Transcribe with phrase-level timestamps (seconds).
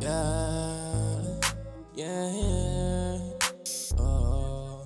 [0.00, 1.22] Yeah,
[1.94, 3.18] yeah, yeah.
[3.98, 4.84] Oh.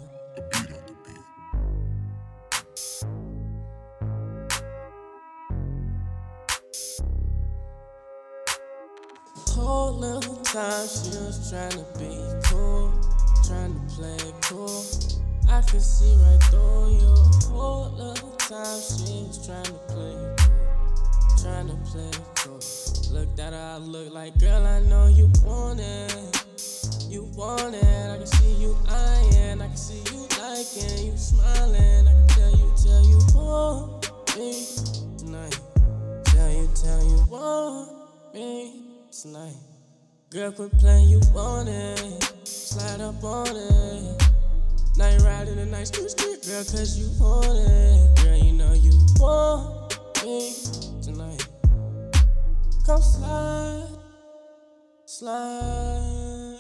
[9.49, 12.13] Whole little time she was trying to be
[12.45, 12.93] cool,
[13.47, 14.85] trying to play cool.
[15.49, 17.15] I could see right through you.
[17.49, 22.61] Whole little time she was trying to play cool, trying to play cool.
[23.17, 26.13] Looked at her, I look like, girl, I know you want it.
[27.09, 32.09] You want it, I can see you eyeing, I can see you liking, you smiling.
[32.09, 34.53] I can tell you, tell you want me
[35.17, 35.59] tonight.
[36.27, 39.57] Tell you, tell you want me tonight.
[40.29, 42.23] Girl, quit playing, you want it.
[42.47, 44.23] Slide up on it.
[44.99, 48.23] Night riding a nice skirt, skirt, girl, cause you want it.
[48.23, 50.53] Girl, you know you want me
[51.01, 51.46] tonight.
[52.87, 53.89] Come slide,
[55.07, 56.59] slide.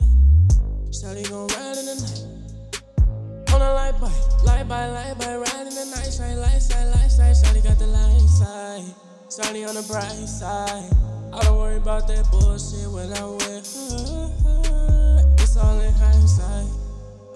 [0.90, 3.55] Shawty gon' ride in the night.
[3.55, 7.12] On a light bike, light by light by, riding the night side, light side, light
[7.12, 7.36] side.
[7.36, 8.83] Shawty got the light side.
[9.28, 10.91] Shawty on the bright side.
[11.33, 15.34] I don't worry about that bullshit when I'm with her.
[15.38, 16.66] It's all in hindsight.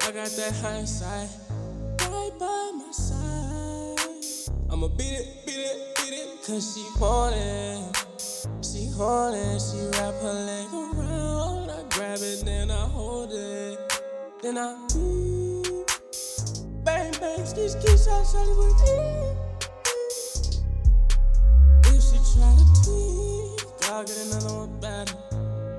[0.03, 1.29] I got that hindsight
[2.11, 4.51] right by my side.
[4.69, 7.60] I'ma beat it, beat it, beat it, cause she want it.
[9.01, 11.71] She horny, she wrap her leg around.
[11.71, 13.79] I grab it, then I hold it.
[14.43, 19.37] Then I mm, bang bang, ski ski, shot shot it with mm.
[21.87, 25.17] If she try to tweak, I'll get another one better.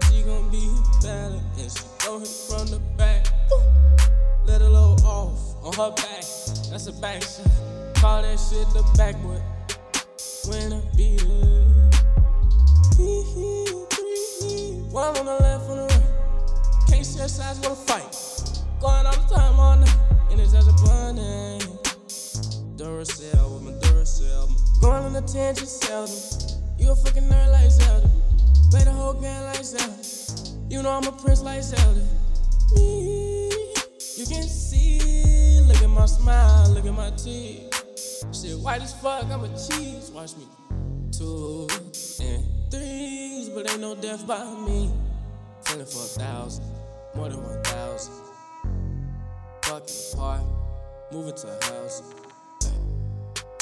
[0.10, 0.66] She gon' be
[1.04, 3.28] better, and she throw it from the back.
[4.46, 6.26] Let her low off on her back.
[6.72, 7.52] That's a back shot.
[7.98, 9.44] Call that shit the backwood.
[10.48, 12.01] When I beat it.
[14.92, 16.88] One on the left, on the right.
[16.90, 18.16] Can't share sides, wanna fight.
[18.80, 19.98] Going all the time, all night.
[20.30, 21.60] And it's just a bunny.
[22.76, 24.82] Duracell with my Duracell.
[24.82, 26.60] Going on the tangent, seldom.
[26.78, 28.10] You a fucking nerd like Zelda.
[28.72, 30.04] Play the whole game like Zelda.
[30.70, 32.02] You know I'm a prince like Zelda.
[32.76, 33.50] Me,
[34.18, 35.62] you can see.
[35.62, 37.72] Look at my smile, look at my teeth.
[38.34, 40.10] Shit, white as fuck, I'm a cheese.
[40.12, 40.48] Watch me.
[41.12, 41.68] Two
[42.22, 44.90] and threes, but ain't no death by me.
[45.60, 46.66] Selling for a thousand,
[47.14, 48.14] more than one thousand.
[49.64, 50.42] Fucking apart,
[51.12, 52.02] moving to a house.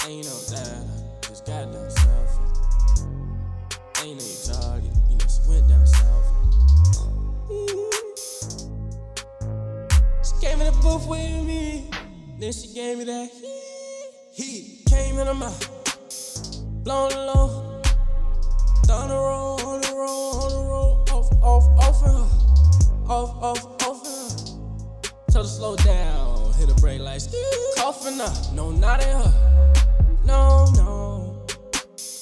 [0.08, 0.86] Ain't no that,
[1.24, 2.40] just got down south.
[4.02, 6.28] Ain't no Charlie, you know she went down south.
[10.24, 11.90] She came in the booth with me,
[12.40, 14.46] then she gave me that heat.
[14.46, 15.68] He came in her mouth,
[16.84, 17.59] blown low.
[18.90, 22.26] Down the road, on the road, on the road, off, off, off her,
[23.08, 25.32] off, off, off her.
[25.32, 27.22] Tell her slow down, hit a brake like
[27.78, 28.34] coughing her.
[28.56, 30.16] No, not in her.
[30.26, 31.46] No, no,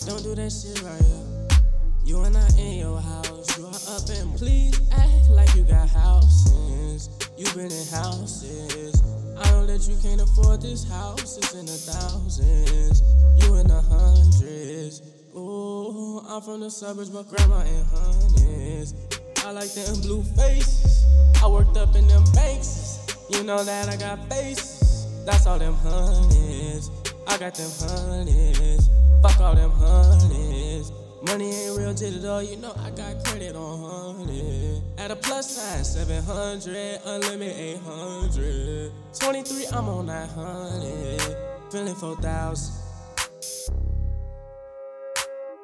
[0.06, 1.62] don't do that shit right here.
[2.04, 5.88] You are not in your house, you are up and Please act like you got
[5.88, 7.10] houses.
[7.38, 9.02] You've been in houses.
[9.38, 13.04] I know that you can't afford this house, it's in the thousands.
[13.42, 15.17] You in the hundreds.
[15.38, 18.96] Ooh, I'm from the suburbs, but grandma in hundreds.
[19.46, 21.06] I like them blue faces.
[21.44, 22.98] I worked up in them banks.
[23.30, 25.06] You know that I got faces.
[25.26, 26.90] That's all them hundreds.
[27.28, 28.90] I got them hundreds.
[29.22, 30.92] Fuck all them hundreds.
[31.22, 34.82] Money ain't real digital, you know I got credit on hundred.
[34.98, 38.92] At a plus sign, 700, unlimited 800.
[39.20, 41.38] 23, I'm on 900.
[41.72, 42.87] Feeling 4,000.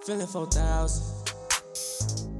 [0.06, 2.33] Feeling 4,000.